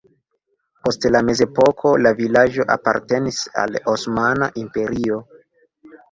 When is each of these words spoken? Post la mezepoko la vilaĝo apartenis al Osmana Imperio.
Post 0.85 1.03
la 1.15 1.19
mezepoko 1.25 1.91
la 2.05 2.11
vilaĝo 2.21 2.65
apartenis 2.75 3.37
al 3.65 3.77
Osmana 3.93 4.49
Imperio. 4.63 5.21